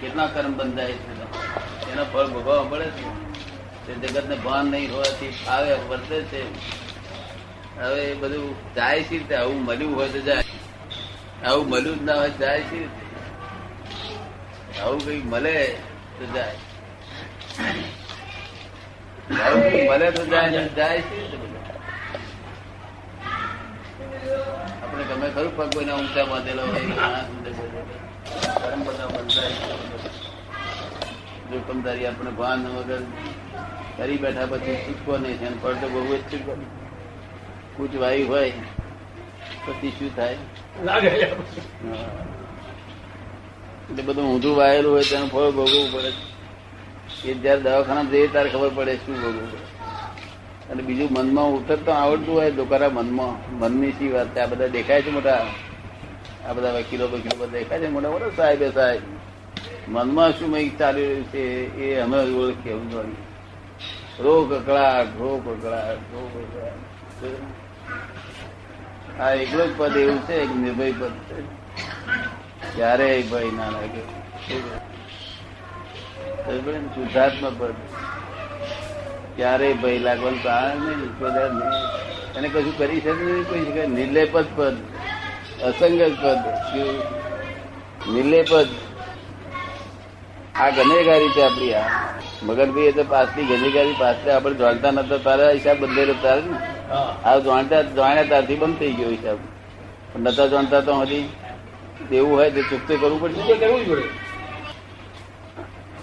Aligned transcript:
કેટલા 0.00 0.28
કર્મ 0.28 0.54
બંધાય 0.54 0.96
એનો 1.90 2.04
ફળ 2.04 2.28
ભોગવવા 2.28 2.64
પડે 2.64 2.88
છે 3.84 3.92
જગત 4.02 4.24
ને 4.24 4.36
ભાન 4.38 4.64
નહીં 4.66 4.90
હોવાથી 4.90 5.34
આવે 5.48 5.70
વર્તે 5.84 6.18
છે 6.30 6.40
હવે 7.76 8.02
એ 8.06 8.14
બધું 8.14 8.48
જાય 8.76 9.00
છે 9.02 9.14
રીતે 9.14 9.34
આવું 9.36 9.60
મળ્યું 9.62 9.94
હોય 9.94 10.08
તો 10.08 10.20
જાય 10.20 10.44
આવું 11.44 11.66
મળ્યું 11.68 11.98
જ 11.98 12.02
ના 12.02 12.16
હોય 12.16 12.34
જાય 12.38 12.62
છે 12.64 12.76
રીતે 12.78 13.04
આવું 14.80 15.00
કઈ 15.00 15.22
મળે 15.26 15.56
તો 16.18 16.24
જાય 16.34 16.58
મળે 19.28 20.12
તો 20.12 20.22
જાય 20.26 20.60
જાય 20.76 21.02
છે 21.02 21.16
આપણે 24.82 25.04
ગમે 25.10 25.26
ખરું 25.34 25.52
પગ 25.56 25.68
કોઈના 25.74 25.96
ઊંચા 25.96 26.26
બાંધેલો 26.26 26.62
હોય 26.62 26.82
બંધાય 29.14 29.56
જોખમદારી 31.50 32.06
આપણે 32.06 32.30
ભાન 32.32 32.60
વગર 32.68 33.02
કરી 33.96 34.18
બેઠા 34.18 34.46
પછી 34.46 34.76
છૂટકો 34.84 35.12
નહીં 35.18 35.38
છે 35.38 35.46
અને 35.46 35.56
ફળ 35.62 35.76
તો 35.80 35.86
બહુ 35.88 36.00
જ 36.10 36.20
છૂટકો 36.30 36.52
કૂચ 37.76 37.92
વાયુ 37.96 38.26
હોય 38.26 38.52
પછી 39.64 39.92
શું 39.98 40.10
થાય? 40.16 40.38
એટલે 43.84 44.02
બધું 44.02 44.26
ઊંધું 44.26 44.54
વાયેલું 44.56 44.92
હોય 44.92 45.04
તેનું 45.04 45.28
ફળ 45.30 45.50
ભોગવવું 45.52 45.88
પડે. 45.94 46.10
એ 47.24 47.34
જયારે 47.34 47.60
દવાખાના 47.60 48.04
જઈએ 48.04 48.28
ત્યારે 48.28 48.50
ખબર 48.50 48.70
પડે 48.76 48.94
શું 48.96 49.16
પડે 49.22 49.58
અને 50.70 50.82
બીજું 50.82 51.10
મનમાં 51.12 51.50
ઉતરતા 51.52 51.94
આવડતું 51.94 52.34
હોય 52.34 52.50
દોકારા 52.50 52.88
મનમાં. 52.88 53.34
મનની 53.58 53.92
શી 53.92 54.08
વાત 54.08 54.28
છે? 54.34 54.40
આ 54.40 54.46
બધા 54.46 54.66
દેખાય 54.66 55.02
છે 55.02 55.10
મોટા. 55.10 55.46
આ 56.48 56.52
બધા 56.52 56.72
વકીલો 56.72 57.06
વકીલો 57.08 57.36
બધા 57.36 57.46
દેખાય 57.46 57.80
છે 57.80 57.88
મોટા 57.88 58.10
મોટા 58.10 58.36
સાહેબ 58.36 58.62
સાહેબ. 58.74 59.02
મનમાં 59.88 60.32
શું 60.32 60.50
કંઈક 60.52 60.78
ચાલી 60.78 61.06
રહ્યું 61.06 61.24
છે 61.24 61.42
એ 61.84 62.00
અમે 62.00 62.16
ઓળખીએ 62.16 62.72
સમજવાની 62.72 63.20
રોગ 64.20 64.52
અકળાટ 64.52 65.08
રોગ 65.20 65.42
કકડાટ 65.46 65.98
રો 66.12 66.20
કકડાટ 66.34 67.62
આ 69.20 69.32
એકલો 69.34 69.66
જ 69.66 69.72
પદ 69.76 69.96
એવું 69.96 70.26
છે, 70.26 70.34
એક 70.34 70.50
નિર્ભય 70.56 70.92
પદ 70.92 71.12
છે. 71.28 71.36
ક્યારેય 72.76 73.22
ભય 73.22 73.50
ના 73.56 73.70
લાગે? 73.70 74.02
શુદ્ધાત્મા 76.46 77.50
પદ. 77.58 77.74
ક્યારેય 79.36 79.72
ભય 79.72 79.98
લાગવાનું 79.98 80.42
કારણ 80.42 80.78
નહીં 80.78 80.98
નહીં. 81.54 81.72
એને 82.36 82.48
કશું 82.48 82.78
કરી 82.78 83.00
શકે 83.00 83.24
નહીં 83.24 83.44
કોઈ 83.48 83.64
શકે 83.64 83.86
નિર્લેપ 83.86 84.32
પદ 84.32 84.76
અસંગત 85.62 86.16
પદ. 86.22 86.40
નિર્લેપદ. 88.12 88.12
નિર્લેપ 88.14 88.48
આ 90.54 90.70
ગનેગારી 90.70 91.28
છે 91.28 91.42
આપડી 91.42 91.74
આ. 91.74 91.84
મગનભાઈ 92.42 92.84
એ 92.84 92.92
તો 92.92 93.04
પાછલી 93.04 93.44
ગનેગારી 93.44 93.94
પાછળ 93.98 94.30
આપણે 94.30 94.54
જાણતા 94.54 94.90
નતા 94.90 95.16
તારા 95.16 95.50
હિસાબ 95.50 95.78
બંધેલો 95.78 96.14
તારે 96.22 96.40
ને. 96.40 96.58
આ 97.24 97.38
જાણતા 97.38 97.82
જાણ્યા 97.82 98.22
ત્યારથી 98.22 98.54
બંધ 98.54 98.78
થઈ 98.78 98.92
ગયો 98.92 99.08
હિસાબ. 99.08 99.38
પણ 100.12 100.20
નતા 100.20 100.46
જાણતા 100.46 100.80
તો 100.80 100.92
હજી 100.92 101.28
એવું 102.12 102.36
હોય 102.36 102.50
તો 102.50 102.62
ચૂકતે 102.62 102.96
કરવું 102.96 103.20
પડશે. 103.20 103.54
કરવું 103.54 103.84
જ 103.84 103.90
પડે. 103.90 104.31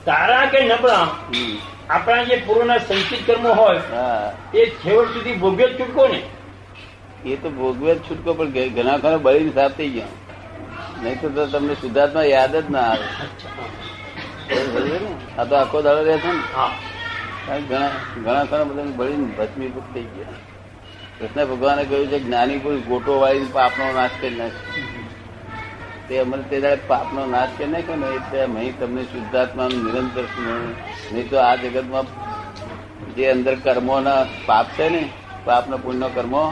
તારા 0.09 0.45
કે 0.45 0.59
નબળા? 0.65 1.07
આપણા 1.89 2.23
જે 2.23 2.35
પૂર્વના 2.45 2.77
સંચિત 2.77 3.27
કર્મો 3.27 3.49
હોય 3.49 3.81
એ 4.53 4.65
છેવટ 4.69 5.07
સુધી 5.07 5.35
ભોગવે 5.35 5.67
જ 5.67 5.79
છૂટકો 5.79 6.07
ને? 6.07 6.21
એ 7.25 7.35
તો 7.35 7.49
ભોગવે 7.49 7.95
જ 7.95 7.99
છૂટકો 8.09 8.33
પણ 8.33 8.49
ઘણા 8.69 8.97
ખરા 8.97 9.17
બળીને 9.17 9.51
સાફ 9.51 9.71
થઈ 9.71 9.89
ગયા. 9.89 10.07
નહીં 11.03 11.21
તો 11.21 11.45
તમને 11.47 11.73
શુદ્ધાત્મા 11.73 12.23
યાદ 12.23 12.55
જ 12.55 12.69
ના 12.69 12.81
આવે. 12.81 13.07
આ 15.37 15.43
તો 15.43 15.55
આખો 15.55 15.81
દાડો 15.81 16.03
રહે 16.03 16.17
છે 16.17 16.27
ને? 16.27 16.43
હા. 16.55 17.59
ઘણા 17.69 17.89
ઘણા 18.25 18.43
ખરા 18.43 18.63
બધા 18.63 18.83
બળીને 18.95 19.25
ભસ્મીભૂત 19.25 19.93
થઈ 19.93 20.07
ગયા. 20.15 20.33
કૃષ્ણ 21.19 21.45
ભગવાને 21.45 21.83
કહ્યું 21.83 22.07
છે 22.07 22.19
જ્ઞાની 22.19 22.59
કોઈ 22.59 22.81
ગોટો 22.81 23.19
વાળી 23.19 23.45
પાપનો 23.53 23.93
નાશ 23.93 24.09
કરી 24.21 24.35
નાખે. 24.35 24.98
તે 26.09 26.19
અમર 26.19 26.39
તે 26.49 26.57
પાપનો 26.91 27.21
નાશ 27.33 27.51
કરી 27.57 27.71
નાખ્યો 27.73 27.97
ને 28.03 28.07
એટલે 28.17 28.39
અહીં 28.43 28.75
તમને 28.79 29.03
શુદ્ધાત્માનું 29.11 29.79
નિરંતર 29.85 30.25
સ્મરણ. 30.33 30.69
નહીં 31.13 31.29
તો 31.29 31.37
આ 31.47 31.55
જગતમાં 31.63 32.05
જે 33.15 33.23
અંદર 33.33 33.55
કર્મોના 33.65 34.21
પાપ 34.47 34.67
છે 34.77 34.89
ને 34.89 35.01
પાપનો 35.45 35.75
પુણ્યનો 35.83 36.09
કર્મો 36.15 36.43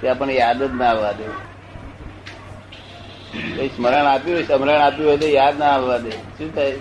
તે 0.00 0.04
આપણને 0.08 0.34
યાદ 0.42 0.60
જ 0.62 0.72
ના 0.80 0.90
આવવા 0.92 1.14
દે. 1.20 1.26
સ્મરણ 3.74 4.06
આપ્યું 4.14 4.36
હોય 4.36 4.46
સ્મરણ 4.48 4.82
આપ્યું 4.86 5.08
હોય 5.10 5.20
તો 5.22 5.28
યાદ 5.38 5.54
ના 5.58 5.72
આવવા 5.76 6.00
દે. 6.06 6.12
શું 6.38 6.50
થાય? 6.56 6.76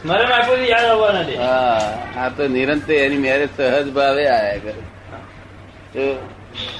સ્મરણ 0.00 0.32
આપ્યું 0.38 0.64
યાદ 0.72 0.86
આવવાના 0.92 1.26
દે. 1.28 1.34
હા 1.36 1.90
આ 2.22 2.28
તો 2.36 2.42
નિરંતર 2.56 2.92
એની 3.04 3.22
મેરેજ 3.26 3.50
સહજ 3.56 3.88
ભાવે 3.96 4.24
આયા 4.28 4.60
કરે. 4.64 4.82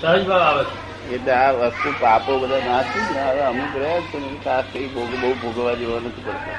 સહજ 0.01 0.23
ભાવ 0.29 0.43
આવે. 0.49 0.65
એટલે 1.13 1.33
આ 1.33 1.51
વસ્તુ 1.53 1.89
પાપો 2.01 2.33
બધા 2.39 2.63
નાખી 2.67 3.05
ને 3.15 3.23
હવે 3.29 3.43
અમુક 3.51 3.77
રહ્યા 3.77 4.01
છે 4.11 4.19
ને 4.21 4.31
ખાસ 4.45 4.65
કઈ 4.73 4.89
ભોગ 4.89 5.11
બહુ 5.23 5.31
ભોગવવા 5.43 5.75
જેવો 5.75 5.97
નથી 5.99 6.25
પડતો. 6.27 6.53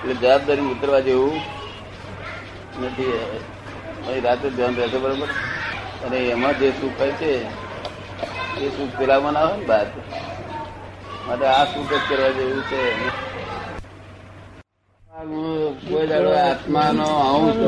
એટલે 0.00 0.14
જવાબદારી 0.14 0.66
ઉતરવા 0.72 1.00
જેવું 1.00 1.34
નથી. 2.82 3.12
રાતે 4.24 4.48
ધ્યાન 4.50 4.74
રહેશે 4.76 4.98
બરોબર. 4.98 5.28
અને 6.04 6.18
એમાં 6.28 6.54
જે 6.58 6.68
સુખ 6.80 7.00
હોય 7.00 7.12
છે, 7.20 7.32
એ 8.60 8.68
સુખ 8.68 8.92
પેલામાં 8.98 9.32
ના 9.32 9.44
હોય 9.46 9.58
ને 9.58 9.66
બાદ 9.66 9.88
માટે 11.26 11.46
આ 11.46 11.64
સુખ 11.64 11.92
જ 11.92 12.00
કરવા 12.08 12.32
જેવું 12.38 12.62
છે. 12.70 12.82
કોઈ 15.88 16.06
દાડો 16.06 16.30
આત્માનો 16.38 17.08
અંશ 17.32 17.60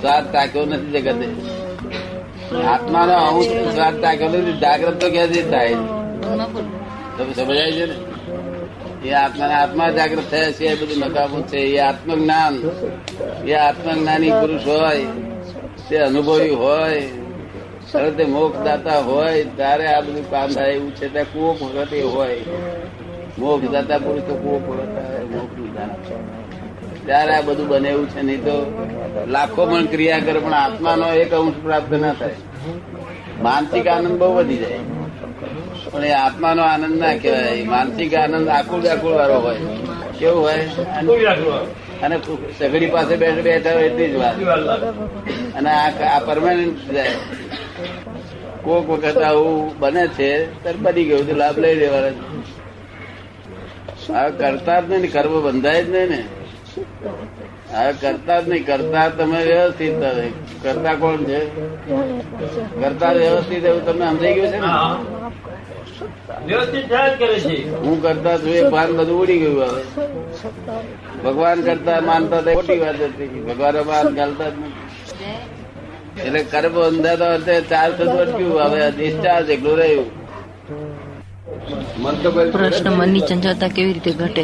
સ્વાદ 0.00 0.24
તાક્યો 0.32 0.64
નથી 0.64 0.92
જગતે. 0.94 1.26
આત્માનો 2.50 3.16
સ્વાદ 3.74 3.94
તાક્યો 4.02 4.28
નથી 4.30 4.60
જાગ્રત 4.60 4.96
તો 5.00 5.06
ક્યાંથી 5.10 5.42
થાય? 5.42 5.78
તમે 7.16 7.32
સમજાય 7.34 7.72
છે 7.72 7.84
ને? 7.86 7.96
એ 9.04 9.14
આત્મા 9.14 9.50
આત્મા 9.54 9.90
જાગૃત 9.90 10.26
થયા 10.30 10.52
છે 10.52 10.64
એ 10.66 10.76
બધું 10.76 11.00
નકામું 11.02 11.42
છે 11.42 11.58
એ 11.68 11.78
આત્મજ્ઞાન 11.80 12.54
એ 13.46 13.54
આત્મજ્ઞાની 13.58 14.32
પુરુષ 14.40 14.66
હોય 14.66 15.06
તે 15.88 15.96
અનુભવી 15.98 16.54
હોય 16.54 17.02
ત્યારે 17.88 18.10
તે 18.10 18.24
મોક્ષ 18.26 18.60
દાતા 18.64 19.00
હોય 19.02 19.44
ત્યારે 19.56 19.84
આ 19.88 20.02
બધું 20.02 20.26
કામ 20.30 20.48
થાય 20.50 20.72
એવું 20.72 20.92
છે 20.92 21.06
ત્યાં 21.08 21.28
કુવો 21.32 21.50
વખત 21.60 21.92
હોય. 22.14 22.38
મોક્ષ 23.38 23.70
દાતા 23.70 23.98
પુરુષ 23.98 24.24
તો 24.28 24.34
કુવો 24.34 24.56
વખત 24.68 24.96
મોક્ષ 25.32 25.74
દાન 25.76 25.90
ત્યારે 27.06 27.32
આ 27.32 27.40
બધું 27.40 27.68
બને 27.68 27.88
એવું 27.88 28.08
છે 28.10 28.22
નહીં 28.22 28.44
તો 28.44 28.56
લાખો 29.28 29.66
પણ 29.66 29.86
ક્રિયા 29.86 30.18
કરે 30.18 30.38
પણ 30.38 30.54
આત્માનો 30.54 31.12
એક 31.12 31.34
અંશ 31.34 31.54
પ્રાપ્ત 31.62 31.92
ના 31.92 32.12
થાય. 32.12 32.34
માનસિક 33.42 33.86
આનંદ 33.86 34.18
બહુ 34.18 34.34
વધી 34.36 34.56
જાય. 34.56 34.78
પણ 35.90 36.04
એ 36.04 36.10
આત્માનો 36.10 36.62
આનંદ 36.62 36.98
ના 37.00 37.16
કહેવાય. 37.16 37.64
માનસિક 37.64 38.14
આનંદ 38.14 38.48
આકુળ 38.48 38.80
વ્યાકુળ 38.80 39.12
વાળો 39.12 39.38
હોય. 39.40 39.56
કેવું 40.18 40.42
હોય. 40.42 40.68
અને 42.02 42.18
સગડી 42.58 42.86
પાસે 42.86 43.16
બેઠા 43.16 43.40
બેઠા 43.40 43.72
હોય 43.72 43.82
એટલી 43.82 44.08
જ 44.08 44.14
વાત. 44.14 44.36
અને 45.54 45.70
આ 45.70 46.16
આ 46.16 46.18
પરમાનન્ટ 46.18 46.92
જાય. 46.92 47.10
કોક 48.62 48.90
વખત 48.90 49.22
આવું 49.22 49.78
બને 49.78 50.06
છે 50.06 50.62
ત્યારે 50.62 50.78
બની 50.78 51.04
ગયું 51.04 51.28
તો 51.28 51.36
લાભ 51.36 51.58
લઈ 51.58 51.74
લેવાનો 51.74 52.10
આ 54.14 54.28
કરતા 54.28 54.80
જ 54.80 54.90
નહીં 54.90 55.00
ને 55.00 55.06
કર્મ 55.06 55.42
બંધાય 55.42 55.84
જ 55.84 55.90
નહીં 55.90 56.08
ને. 56.08 56.24
હવે 57.72 57.92
કરતા 57.92 58.40
જ 58.40 58.48
નહીં. 58.48 58.66
કરતા 58.66 59.08
તમે 59.08 59.44
વ્યવસ્થિત 59.44 59.94
કરતા 60.62 60.94
કોણ 60.94 61.16
છે? 61.16 61.40
કરતા 62.80 63.12
વ્યવસ્થિત 63.12 63.64
એવું 63.64 63.84
તમને 63.84 64.10
સમજાઈ 64.10 64.34
ગયું 64.34 64.48
છે 64.48 64.60
ને? 64.60 64.66
હા. 64.66 64.98
વ્યવસ્થિત 66.46 66.88
થયા 66.88 67.08
જ 67.08 67.18
કરે 67.18 67.38
છે. 67.40 67.76
હું 67.76 68.02
કરતા 68.02 68.38
છું 68.38 68.48
એ 68.48 68.70
ભાન 68.70 68.96
બધું 68.96 69.20
ઉડી 69.22 69.38
ગયું 69.38 69.62
હવે. 69.62 69.82
ભગવાન 71.24 71.62
કરતા 71.62 72.00
માનતા 72.00 72.40
ખોટી 72.40 72.78
વાત 72.78 73.00
હતી. 73.00 73.26
ભગવાન 73.26 73.82
ભાન 73.82 74.14
ચાલતા 74.14 74.48
જ 74.48 74.52
નથી 74.58 76.24
એટલે 76.24 76.42
કર્મ 76.42 76.74
બંધાતા 76.74 77.32
અર્થે 77.34 77.60
ચાર 77.60 77.90
થતું 77.92 78.20
અટક્યું 78.20 78.60
હવે 78.62 78.90
ડિસ્ચાર્જ 78.90 79.50
એટલું 79.50 79.78
રહ્યું. 79.78 80.08
પ્રશ્ન 82.52 82.90
મનની 82.90 83.20
ચંચળતા 83.20 83.68
કેવી 83.68 83.92
રીતે 83.92 84.10
ઘટે? 84.10 84.42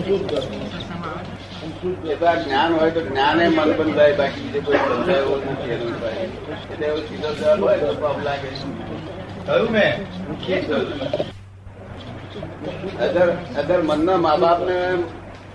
જ્ઞાન 1.82 2.74
હોય 2.78 2.90
તો 2.90 3.00
જ્ઞાને 3.00 3.48
મન 3.48 3.70
બંધાય 3.78 4.14
બાકી 4.18 4.40
બીજે 4.40 4.60
કોઈ 4.60 4.78
બંધાય 4.88 5.24
નથી 5.52 5.72
એટલે 6.72 6.86
એવો 6.86 6.98
સીધો 7.06 7.30
જવાબ 7.38 7.60
હોય 7.64 7.78
તો 7.78 7.94
પાપ 8.02 8.18
લાગે. 8.24 8.50
કહ્યું 9.46 9.70
મેં 9.70 9.92
અગર 13.06 13.28
અગર 13.60 13.80
મનના 13.82 14.18
મા 14.26 14.36
બાપ 14.36 14.60
ને 14.68 14.76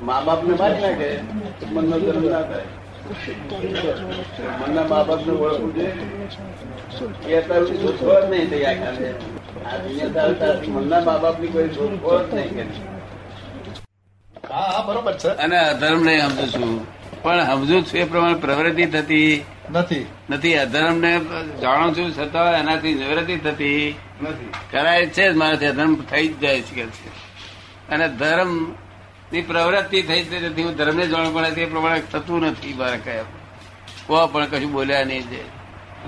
મા 0.02 0.22
બાપ 0.26 0.44
ને 0.48 0.54
મારી 0.60 0.82
નાખે 0.82 1.10
તો 1.60 1.66
મનનો 1.72 1.96
જન્મ 2.00 2.26
ના 2.34 2.44
થાય. 2.50 2.70
મનના 4.60 4.88
મા 4.92 5.04
બાપ 5.04 5.22
ને 5.28 5.32
ઓળખવું 5.32 5.72
જોઈએ. 5.76 5.94
એ 7.30 7.38
અત્યારે 7.40 7.66
શોધખોળ 7.82 8.30
નહીં 8.30 8.50
થઈ 8.50 8.66
આખા 8.66 8.94
આ 9.70 9.78
દુનિયા 9.84 10.54
મનના 10.76 11.02
મા 11.08 11.18
બાપની 11.24 11.52
કોઈ 11.56 11.74
શોધખોળ 11.80 12.24
જ 12.30 12.34
નહીં 12.34 12.54
કરી. 12.56 12.97
બરોબર 14.86 15.18
છે. 15.18 15.28
અને 15.28 15.58
અધર્મ 15.58 16.04
નહીં 16.04 16.22
સમજુ 16.22 16.48
છું. 16.48 16.98
પણ 17.22 17.46
સમજુ 17.46 17.82
છું 17.82 18.00
એ 18.00 18.04
પ્રમાણે 18.04 18.34
પ્રવૃત્તિ 18.34 18.86
થતી 18.86 19.46
નથી. 19.72 20.06
નથી. 20.30 20.58
અધર્મ 20.58 20.98
ને 20.98 21.20
જાણું 21.62 21.98
છું 21.98 22.16
છતાં 22.16 22.60
એનાથી 22.60 22.94
નિવૃત્તિ 22.94 23.38
થતી 23.38 23.96
નથી. 24.22 24.52
કરાય 24.72 25.06
છે 25.06 25.34
જ. 25.34 25.36
મારાથી 25.36 25.66
અધર્મ 25.66 25.96
થઈ 25.96 26.28
જ 26.28 26.40
જાય 26.40 26.62
છે. 26.62 26.76
કે 26.76 26.84
અને 27.90 28.08
ધર્મની 28.10 29.42
પ્રવૃત્તિ 29.42 30.02
થઈ 30.02 30.24
જ 30.24 30.44
નથી 30.44 30.64
હું 30.64 30.76
ધર્મને 30.76 31.08
જાણું 31.08 31.34
પડે 31.34 31.52
તે 31.52 31.66
પ્રમાણે 31.66 32.00
થતું 32.00 32.42
નથી 32.42 32.74
મારે 32.74 32.98
કયા 32.98 33.24
કો 34.08 34.28
પણ 34.28 34.46
કશું 34.46 34.72
બોલ્યા 34.72 35.04
નહીં 35.04 35.22
છે. 35.22 35.42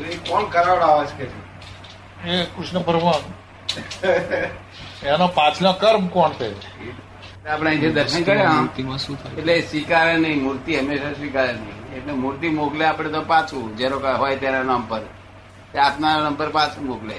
એ 0.04 0.18
કોણ 0.30 0.44
કરાવડાવે 0.44 1.06
છે 1.06 1.50
એ 2.30 2.44
કૃષ્ણ 2.44 2.80
ભગવાન. 2.80 3.40
એનો 5.08 5.28
પાછલો 5.28 5.74
કર્મ 5.74 6.08
કોણ 6.08 6.30
છે? 6.32 7.09
આપણે 7.48 7.70
અહીંથી 7.70 7.90
દર્શન 7.90 8.24
કર્યા 8.24 8.68
એટલે 9.38 9.62
સ્વીકારે 9.62 10.18
નહીં 10.18 10.44
મૂર્તિ 10.44 10.80
હંમેશા 10.80 11.14
સ્વીકારે 11.14 11.54
નહીં. 11.54 11.94
એટલે 11.94 12.14
મૂર્તિ 12.14 12.50
મોકલે 12.50 12.86
આપણે 12.86 13.10
તો 13.10 13.22
પાછું 13.22 13.78
જેરો 13.78 14.00
હોય 14.00 14.36
તેના 14.36 14.64
નામ 14.64 14.86
પર 14.88 15.00
તે 15.74 15.80
આત્માના 15.80 16.24
નામ 16.24 16.36
પર 16.36 16.50
પાછું 16.50 16.86
મોકલે. 16.86 17.16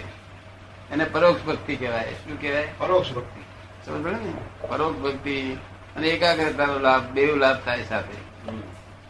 એને 0.93 1.05
પરોક્ષ 1.05 1.44
ભક્તિ 1.44 1.76
કહેવાય. 1.76 2.05
શું 2.05 2.40
કહેવાય? 2.40 2.69
પરોક્ષ 2.78 3.12
ભક્તિ. 3.12 3.40
સમજ 3.87 4.06
ને? 4.06 4.32
પરોક્ષ 4.69 5.00
ભક્તિ 5.00 5.52
અને 5.96 6.08
એકાગ્રતાનો 6.08 6.78
લાભ 6.78 7.02
બે 7.02 7.34
લાભ 7.34 7.56
થાય 7.64 7.82
સાથે. 7.82 8.50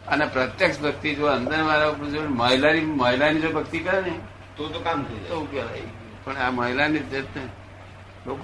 અને 0.07 0.25
પ્રત્યક્ષ 0.25 0.79
ભક્તિ 0.79 1.15
જો 1.15 1.25
અંદર 1.25 1.63
મારા 1.63 1.95
મહિલાની 2.29 2.81
મહિલાની 2.81 3.41
જો 3.41 3.49
ભક્તિ 3.49 3.79
કરે 3.79 4.01
ને 4.01 4.19
તો 4.57 4.67
તો 4.67 4.79
કામ 4.79 5.03
થઈ 5.03 5.15
જાય. 5.15 5.29
એવું 5.29 5.51
કહેવાય? 5.51 5.81
પણ 6.23 6.37
આ 6.37 6.51
મહિલાની 6.51 6.99
જ 6.99 7.15
ને. 7.15 7.60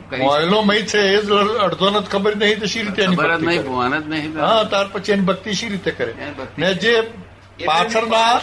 કરી 0.10 0.62
મય 0.64 0.82
છે 0.84 1.00
એ 1.10 1.22
જ 1.22 1.30
અડધો 1.62 1.90
ને 1.92 2.00
ખબર 2.06 2.34
નહીં 2.38 2.60
તો 2.60 2.68
શી 2.68 2.84
રીતે 2.84 3.02
ખબર 3.06 3.32
જ 3.34 3.44
નહીં 3.44 3.64
કરે? 3.64 4.00
જ 4.00 4.08
નહીં 4.10 4.40
હા 4.40 4.64
ત્યાર 4.66 4.88
પછી 4.90 5.14
એની 5.14 5.26
ભક્તિ 5.26 5.52
શી 5.54 5.70
રીતે 5.70 5.92
કરે? 5.94 6.12
ને 6.58 6.74
જે 6.76 6.94
પાછળના 7.66 8.40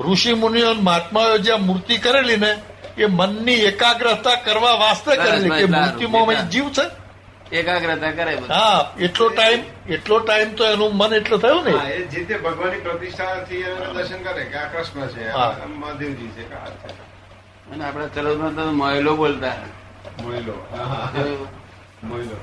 ઋષિ 0.00 0.34
મુનિઓ 0.36 0.74
મહાત્માઓ 0.82 1.38
જે 1.40 1.54
મૂર્તિ 1.60 1.98
કરેલી 2.00 2.36
ને 2.38 2.52
એ 2.96 3.06
મનની 3.08 3.64
એકાગ્રતા 3.64 4.36
કરવા 4.38 4.76
વાસ્તે 4.78 5.10
કરેલી 5.16 5.50
કે 5.52 5.66
મૂર્તિમાં 5.68 6.48
જીવ 6.50 6.66
છે? 6.72 6.84
એકાગ્રતા 7.52 8.12
કરે 8.12 8.32
હા 8.48 8.78
એટલો 9.00 9.26
ટાઈમ 9.30 9.62
એટલો 9.88 10.16
ટાઈમ 10.20 10.50
તો 10.54 10.64
એનું 10.66 10.92
મન 10.94 11.12
એટલું 11.14 11.40
થયું 11.40 11.64
ને. 11.64 11.72
જે 12.12 12.24
તે 12.24 12.34
ભગવાનની 12.38 12.82
પ્રતિષ્ઠાથી 12.82 13.64
દર્શન 13.94 14.20
કરે 14.24 14.42
કે 14.46 14.56
આ 14.58 14.68
કૃષ્ણ 14.68 15.08
છે 15.08 15.24
હા. 15.30 15.50
મહાદેવજી 15.74 16.30
છે 16.36 16.44
કે 16.44 16.56
અને 17.72 17.84
આપડે 17.84 18.06
ચલો 18.14 18.30
તો 18.52 18.64
મહિલો 18.74 19.12
બોલતા 19.16 19.56
મોઈલો 20.22 20.54
હા, 20.72 20.86
હા, 20.86 21.10
જો 21.14 21.48
મોઈલો 22.02 22.36